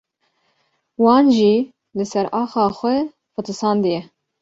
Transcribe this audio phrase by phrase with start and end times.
[1.03, 1.53] wan jî
[1.97, 2.95] li ser axa xwe
[3.33, 4.01] fetisandiye